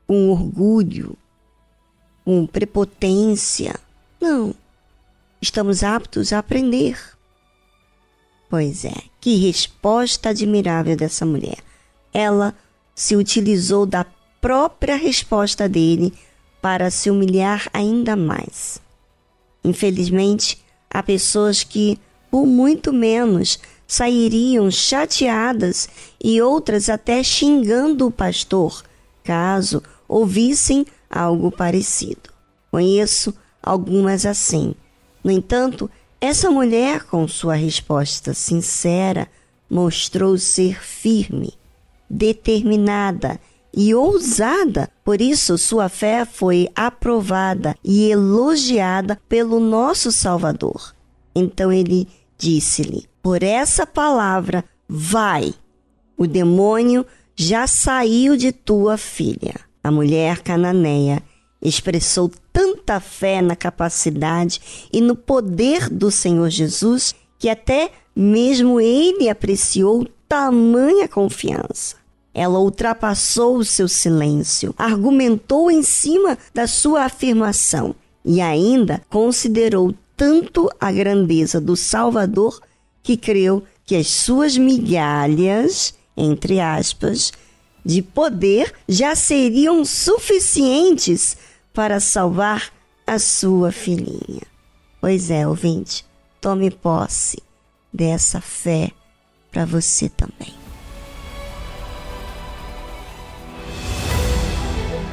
[0.06, 1.16] um orgulho,
[2.24, 3.74] com prepotência.
[4.20, 4.54] Não.
[5.40, 6.98] Estamos aptos a aprender.
[8.48, 11.58] Pois é, que resposta admirável dessa mulher.
[12.12, 12.54] Ela
[12.94, 14.04] se utilizou da
[14.40, 16.12] própria resposta dele
[16.60, 18.80] para se humilhar ainda mais.
[19.64, 21.98] Infelizmente, há pessoas que,
[22.30, 25.88] por muito menos, sairiam chateadas
[26.22, 28.82] e outras até xingando o pastor,
[29.24, 32.30] caso ouvissem algo parecido.
[32.70, 34.74] Conheço algumas assim.
[35.22, 35.90] No entanto,
[36.20, 39.28] essa mulher, com sua resposta sincera,
[39.68, 41.54] mostrou ser firme,
[42.08, 43.38] determinada
[43.74, 44.90] e ousada.
[45.04, 50.94] Por isso, sua fé foi aprovada e elogiada pelo nosso Salvador.
[51.34, 55.54] Então ele disse-lhe: Por essa palavra, vai.
[56.16, 59.54] O demônio já saiu de tua filha.
[59.82, 61.22] A mulher cananeia
[61.60, 69.28] expressou tanta fé na capacidade e no poder do Senhor Jesus que até mesmo ele
[69.28, 71.96] apreciou tamanha confiança.
[72.34, 80.70] Ela ultrapassou o seu silêncio, argumentou em cima da sua afirmação e ainda considerou tanto
[80.80, 82.60] a grandeza do Salvador
[83.02, 87.32] que creu que as suas migalhas, entre aspas,
[87.84, 91.36] de poder já seriam suficientes
[91.72, 92.70] para salvar
[93.06, 94.42] a sua filhinha.
[95.00, 96.04] Pois é, ouvinte,
[96.40, 97.42] tome posse
[97.92, 98.90] dessa fé
[99.50, 100.54] para você também.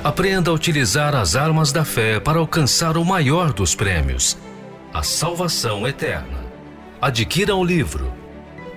[0.04, 4.38] Aprenda a utilizar as armas da fé para alcançar o maior dos prêmios,
[4.94, 6.46] a salvação eterna.
[7.02, 8.14] Adquira o livro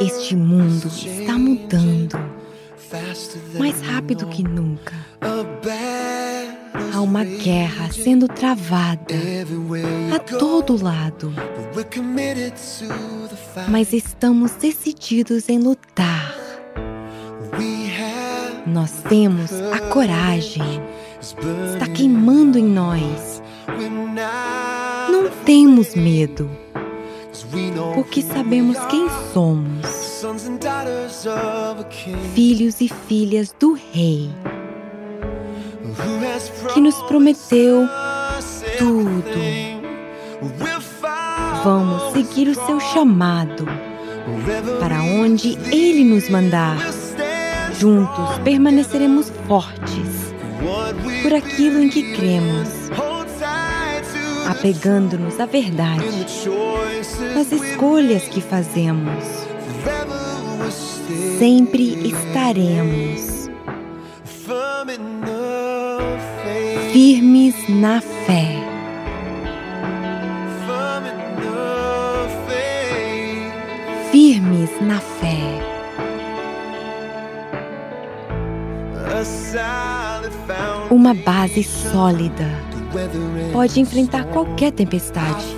[0.00, 2.18] Este mundo está mudando
[3.58, 4.94] mais rápido que nunca.
[6.92, 9.14] Há uma guerra sendo travada
[10.14, 11.32] a todo lado,
[13.68, 16.34] mas estamos decididos em lutar.
[18.66, 20.82] Nós temos a coragem,
[21.20, 23.42] está queimando em nós.
[25.10, 26.50] Não temos medo,
[27.94, 29.86] porque sabemos quem somos
[32.34, 34.30] filhos e filhas do Rei,
[36.72, 37.86] que nos prometeu
[38.78, 39.76] tudo.
[41.64, 43.66] Vamos seguir o seu chamado
[44.80, 46.76] para onde Ele nos mandar.
[47.78, 50.26] Juntos permaneceremos fortes
[51.22, 52.68] por aquilo em que cremos,
[54.48, 56.04] apegando-nos à verdade,
[57.18, 59.24] nas escolhas que fazemos.
[61.38, 63.36] sempre estaremos
[66.92, 68.56] firmes na fé.
[74.10, 75.36] Firmes na fé.
[80.90, 82.48] Uma base sólida
[83.52, 85.55] pode enfrentar qualquer tempestade.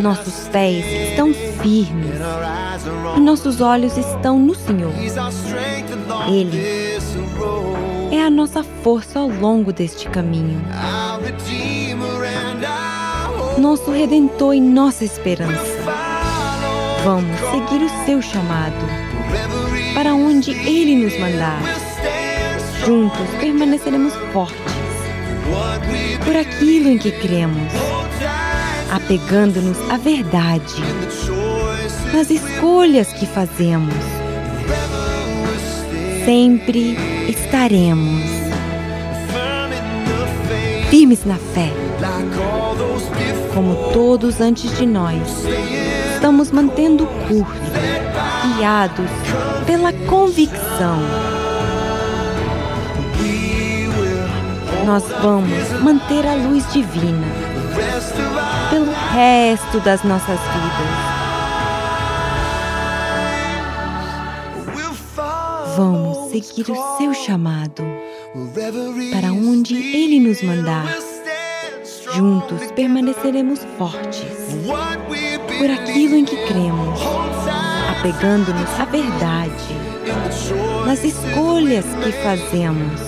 [0.00, 2.20] Nossos pés estão firmes
[3.16, 4.92] e nossos olhos estão no Senhor.
[6.28, 6.98] Ele
[8.12, 10.60] é a nossa força ao longo deste caminho.
[13.58, 15.76] Nosso redentor e nossa esperança.
[17.02, 18.74] Vamos seguir o seu chamado
[19.94, 21.62] para onde ele nos mandar.
[22.84, 24.76] Juntos permaneceremos fortes
[26.24, 27.72] por aquilo em que cremos,
[28.90, 30.74] apegando-nos à verdade
[32.12, 33.94] nas escolhas que fazemos.
[36.24, 36.96] Sempre
[37.28, 38.22] estaremos
[40.90, 41.70] firmes na fé,
[43.54, 45.20] como todos antes de nós.
[46.14, 49.10] Estamos mantendo o curso, guiados
[49.66, 50.98] pela convicção.
[54.84, 57.55] Nós vamos manter a luz divina
[58.70, 61.16] pelo resto das nossas vidas.
[65.76, 67.84] Vamos seguir o seu chamado
[69.12, 70.86] para onde ele nos mandar.
[72.14, 74.24] Juntos permaneceremos fortes
[75.58, 77.00] por aquilo em que cremos,
[77.90, 79.52] apegando-nos à verdade,
[80.86, 83.00] nas escolhas que fazemos.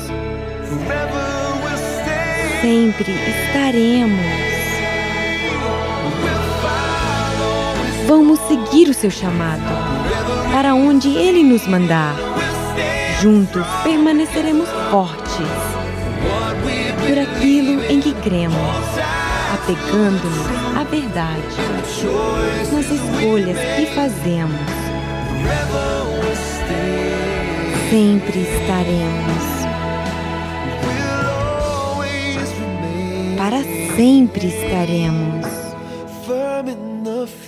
[2.61, 4.48] Sempre estaremos.
[8.09, 9.61] Vamos seguir o seu chamado
[10.51, 12.15] para onde ele nos mandar.
[13.21, 15.47] Juntos permaneceremos fortes
[17.07, 18.57] por aquilo em que cremos,
[19.53, 21.43] apegando-nos à verdade,
[22.73, 24.59] nas escolhas que fazemos.
[27.91, 29.59] Sempre estaremos.
[33.37, 33.63] Para
[33.95, 35.58] sempre estaremos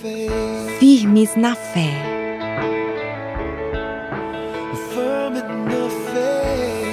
[0.01, 1.91] firmes na fé.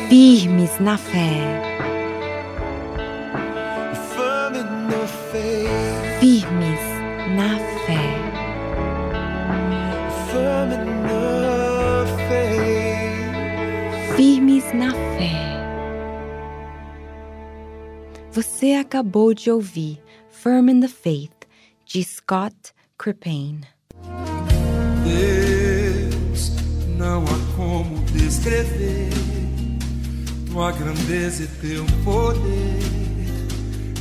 [0.08, 1.30] Firmes na fé.
[6.20, 6.80] Firmes
[7.36, 8.02] na fé.
[14.16, 15.32] Firmes na fé.
[18.32, 21.46] Você acabou de ouvir Firm in the Faith,
[21.86, 23.60] de Scott Cripain.
[25.04, 26.52] Deus,
[26.96, 29.08] não há como descrever
[30.50, 32.80] tua grandeza e teu poder.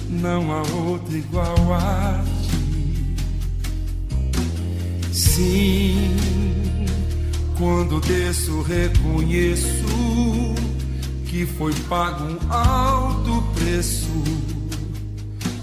[0.09, 3.15] Não há outro igual a ti.
[5.13, 6.15] Sim,
[7.55, 9.85] quando desço, reconheço
[11.27, 14.09] que foi pago um alto preço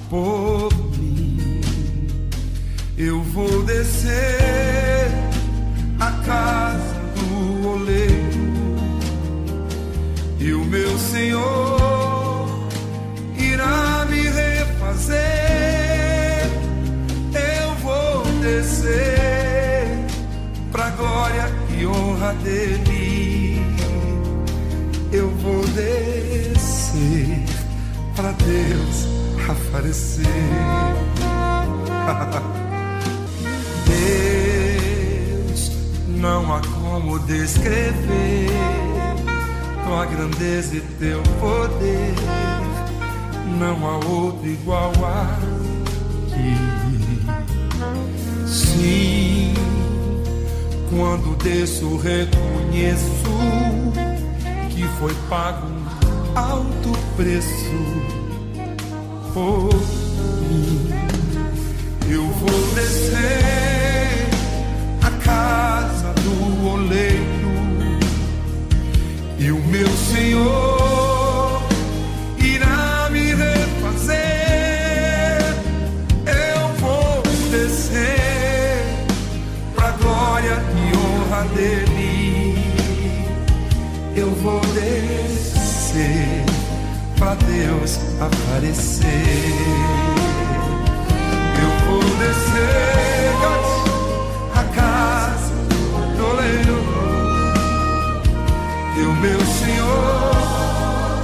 [0.09, 0.94] por.
[2.97, 5.11] Eu vou descer
[5.99, 8.77] a casa do oleiro
[10.39, 12.69] e o meu Senhor
[13.37, 15.19] irá me refazer.
[17.35, 19.89] Eu vou descer
[20.71, 23.61] pra glória e honra dele.
[25.11, 27.45] Eu vou descer
[28.15, 29.09] pra Deus
[29.51, 30.25] aparecer.
[33.95, 35.71] Deus,
[36.09, 38.49] não há como descrever
[39.85, 42.15] tua grandeza e teu poder.
[43.59, 45.39] Não há outro igual a
[46.29, 46.57] ti.
[48.47, 49.55] Sim,
[50.91, 53.25] quando desço, reconheço
[54.71, 57.71] que foi pago um alto preço
[59.33, 59.71] por
[60.49, 60.91] mim.
[62.09, 63.74] Eu vou descer
[65.25, 67.25] casa do oleiro
[69.39, 71.63] e o meu Senhor
[72.39, 74.19] irá me refazer.
[76.27, 78.85] Eu vou descer
[79.75, 82.59] pra glória e honra dele.
[84.15, 86.45] Eu vou descer
[87.19, 89.05] pra Deus aparecer.
[91.63, 93.74] Eu vou descer
[99.25, 101.23] meu Senhor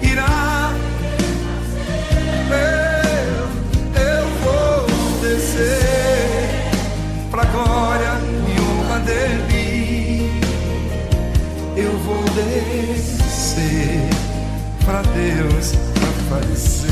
[0.00, 0.72] irá.
[2.48, 3.48] Eu,
[4.00, 4.86] eu vou
[5.20, 6.70] descer
[7.32, 10.40] pra glória e honra dele.
[11.76, 14.08] Eu vou descer
[14.84, 15.72] pra Deus
[16.28, 16.83] aparecer.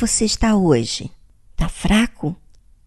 [0.00, 1.10] Você está hoje?
[1.54, 2.34] Tá fraco?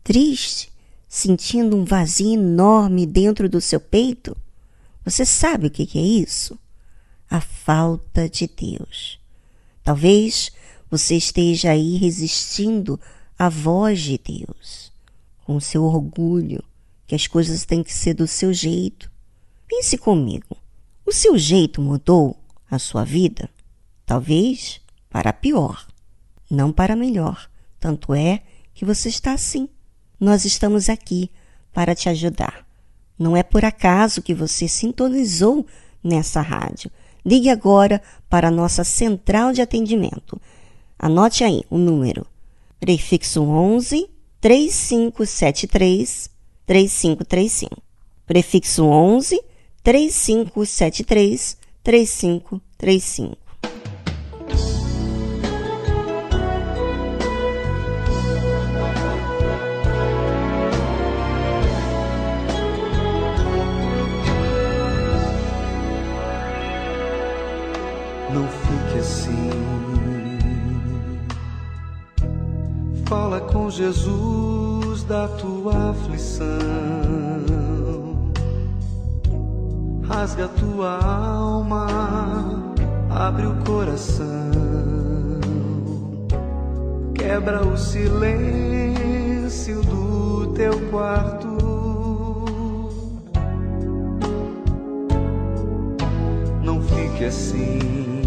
[0.03, 0.73] Triste?
[1.07, 4.35] Sentindo um vazio enorme dentro do seu peito?
[5.05, 6.57] Você sabe o que é isso?
[7.29, 9.19] A falta de Deus.
[9.83, 10.51] Talvez
[10.89, 12.99] você esteja aí resistindo
[13.37, 14.91] à voz de Deus,
[15.45, 16.63] com seu orgulho,
[17.05, 19.11] que as coisas têm que ser do seu jeito.
[19.67, 20.57] Pense comigo.
[21.05, 22.35] O seu jeito mudou
[22.71, 23.47] a sua vida?
[24.03, 24.81] Talvez
[25.11, 25.85] para pior,
[26.53, 27.49] não para melhor.
[27.79, 28.41] Tanto é
[28.73, 29.67] que você está assim.
[30.19, 31.29] Nós estamos aqui
[31.73, 32.65] para te ajudar.
[33.17, 35.65] Não é por acaso que você sintonizou
[36.03, 36.91] nessa rádio.
[37.25, 40.39] Ligue agora para a nossa central de atendimento.
[40.97, 42.25] Anote aí o número.
[42.79, 44.09] Prefixo 11
[44.39, 46.29] 3573
[46.65, 47.81] 3535.
[48.25, 49.41] Prefixo 11
[49.81, 53.42] 3573 3535.
[73.13, 76.47] Fala com Jesus da tua aflição.
[80.01, 82.73] Rasga tua alma,
[83.11, 84.25] abre o coração.
[87.13, 88.23] Quebra o silêncio
[89.83, 91.49] do teu quarto.
[96.63, 98.22] Não fique assim.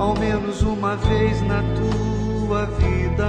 [0.00, 3.28] Ao menos uma vez na tua vida.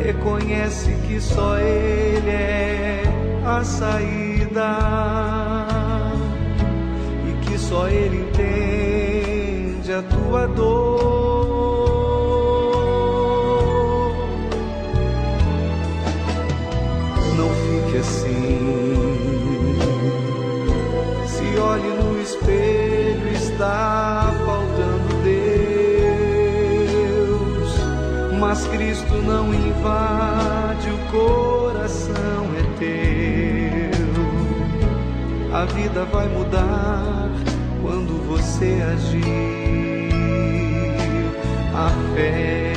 [0.00, 3.02] Reconhece que só Ele é
[3.44, 4.78] a saída
[7.28, 11.17] e que só Ele entende a tua dor.
[29.78, 34.08] Invade, o coração é teu.
[35.54, 37.30] A vida vai mudar
[37.82, 40.08] quando você agir.
[41.74, 42.67] A fé.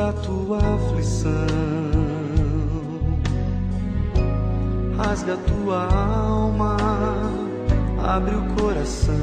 [0.00, 1.30] Da tua aflição.
[4.96, 6.78] Rasga tua alma,
[8.02, 9.14] abre o coração.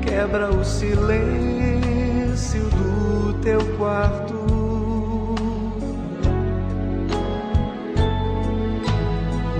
[0.00, 4.34] Quebra o silêncio do teu quarto.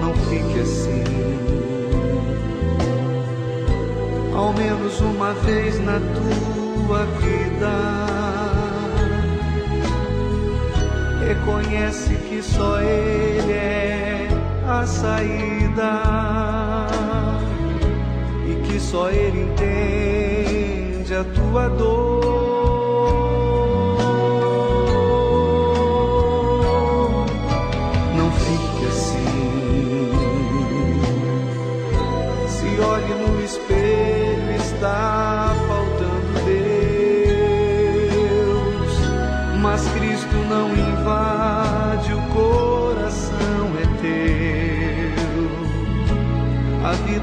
[0.01, 1.03] Não fique assim.
[4.33, 8.08] Ao menos uma vez na sua vida.
[11.29, 14.29] Reconhece que só Ele é
[14.67, 16.01] a saída
[18.49, 22.18] e que só Ele entende a tua dor.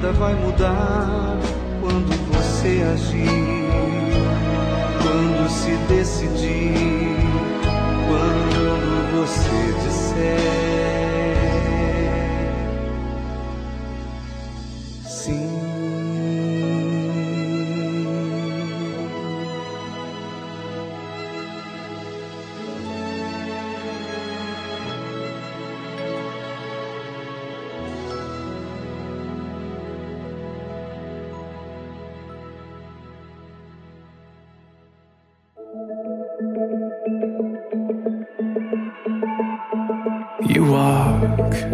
[0.06, 1.36] A vida vai mudar
[1.82, 3.26] quando você agir,
[5.02, 7.18] quando se decidir,
[8.08, 11.05] quando você disser.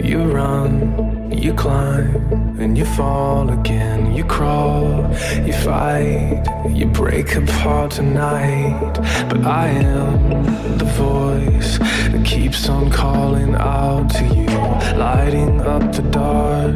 [0.03, 2.15] You run, you climb,
[2.59, 4.13] and you fall again.
[4.13, 5.09] You crawl,
[5.45, 8.93] you fight, you break apart tonight.
[9.29, 11.77] But I am the voice
[12.11, 14.57] that keeps on calling out to you,
[14.97, 16.75] lighting up the dark.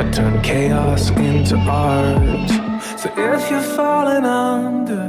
[0.00, 2.50] I turn chaos into art.
[2.98, 5.04] So if you're falling under,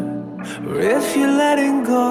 [0.67, 2.10] or if you're letting go.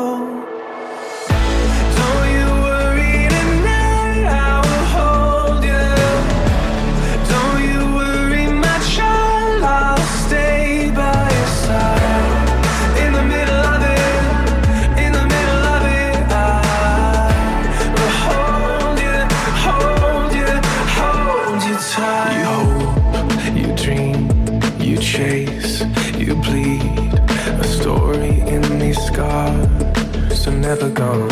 [31.00, 31.30] Gone.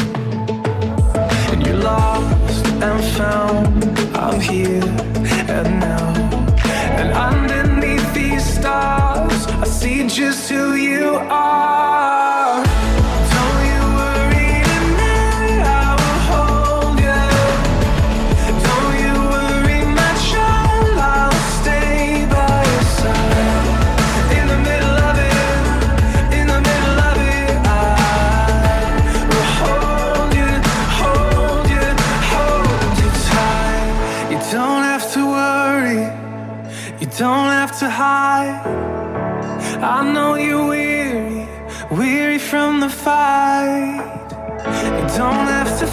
[1.52, 3.84] And you're lost and found.
[4.16, 4.88] I'm here
[5.56, 6.06] and now.
[6.98, 10.77] And underneath these stars, I see just who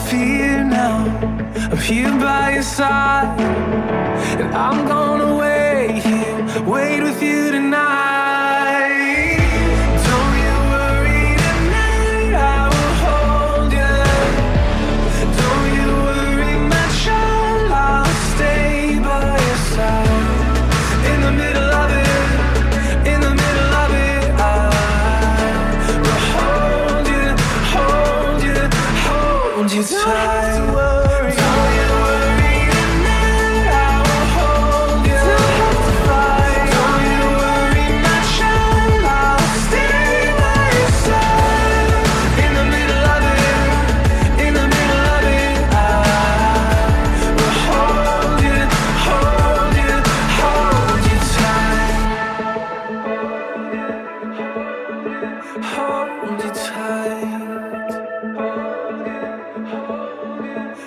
[0.09, 1.05] fear now.
[1.71, 3.39] I'm here by your side,
[4.39, 7.54] and I'm gonna wait here, wait with you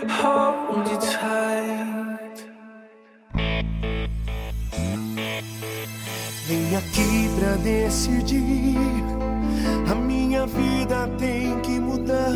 [0.09, 0.59] Hold.
[6.49, 8.79] Vem aqui pra decidir.
[9.91, 12.33] A minha vida tem que mudar.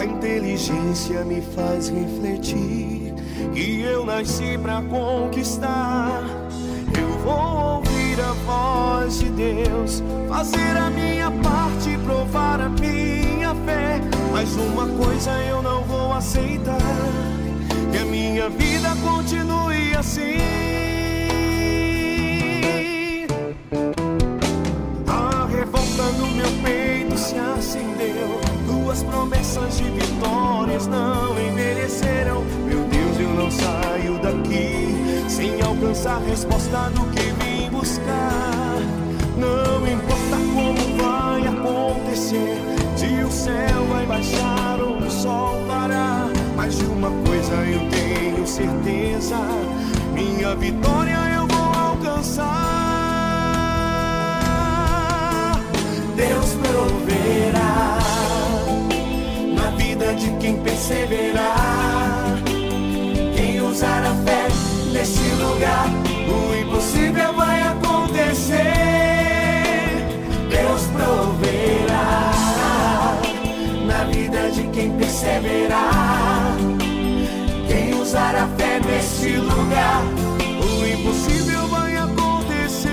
[0.00, 3.12] A inteligência me faz refletir.
[3.54, 6.22] E eu nasci pra conquistar.
[6.98, 12.70] Eu vou ouvir a voz de Deus, fazer a minha parte, provar a
[13.44, 14.00] minha fé.
[14.32, 16.78] Mas uma coisa eu não vou aceitar:
[17.92, 20.38] que a minha vida continue assim.
[25.06, 28.40] A revolta no meu peito se acendeu.
[28.66, 32.44] Tuas promessas de vitórias não envelheceram.
[32.66, 34.94] Meu Deus, eu não saio daqui
[35.28, 38.78] sem alcançar a resposta do que vim buscar.
[39.36, 42.73] Não importa como vai acontecer,
[43.34, 46.28] céu vai baixar ou o sol parar.
[46.56, 49.36] Mas de uma coisa eu tenho certeza:
[50.12, 52.44] minha vitória eu vou alcançar.
[56.16, 57.98] Deus proverá
[59.54, 62.38] na vida de quem perseverar.
[63.36, 64.46] Quem usar a fé
[64.92, 65.88] nesse lugar,
[75.14, 75.68] de
[77.68, 80.02] quem usar a fé nesse lugar,
[80.40, 82.90] o impossível vai acontecer.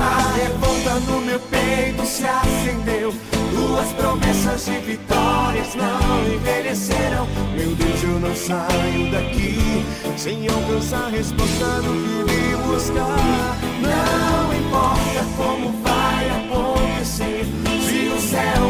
[0.00, 3.12] A revolta no meu peito se acendeu.
[3.54, 7.28] Tuas promessas de vitórias não envelheceram.
[7.54, 9.84] Meu Deus, eu não saio daqui
[10.16, 13.58] sem alcançar a resposta no que vim buscar.
[13.82, 15.91] Não importa como vai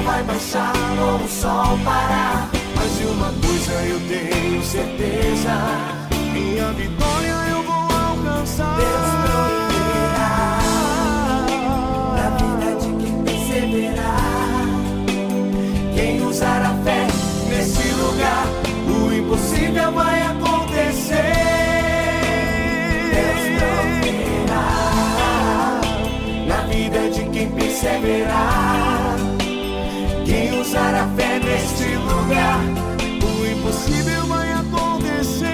[0.02, 2.50] vai baixar ou o sol parar.
[2.76, 5.54] Mas de uma coisa eu tenho certeza:
[6.32, 8.76] minha vitória eu vou alcançar.
[8.76, 10.58] Deus proverá
[12.16, 14.66] na vida de quem perseverar.
[15.94, 17.06] Quem usar a fé
[17.48, 18.46] nesse lugar,
[18.88, 21.32] o impossível vai acontecer.
[23.14, 24.66] Deus proverá
[26.46, 29.31] na vida de quem perseverar.
[30.62, 32.60] Usar a fé neste lugar,
[33.20, 35.48] o impossível vai acontecer.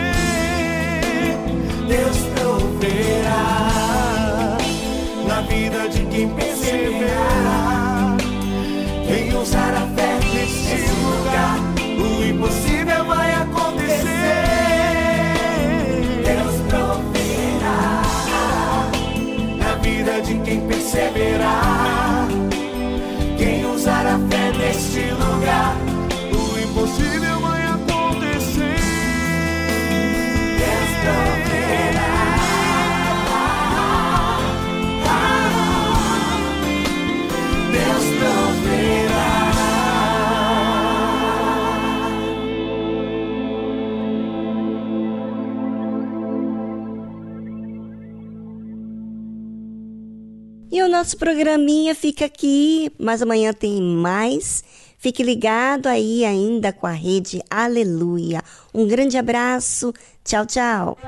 [1.89, 3.79] Deus proverá
[5.27, 8.19] na vida de quem perseverar.
[9.07, 11.57] Quem usar a fé neste lugar,
[11.99, 14.05] o impossível vai acontecer.
[16.23, 18.03] Deus proverá
[19.57, 21.78] na vida de quem perseverar.
[24.79, 25.77] Neste lugar,
[26.33, 28.79] o impossível vai acontecer.
[30.59, 32.13] Deus proverá.
[37.73, 39.39] Deus proverá.
[50.71, 54.63] E o nosso programinha fica aqui, mas amanhã tem mais.
[54.99, 58.43] Fique ligado aí ainda com a rede Aleluia.
[58.75, 59.95] Um grande abraço.
[60.25, 60.99] Tchau, tchau.